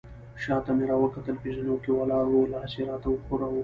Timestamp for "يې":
2.77-2.83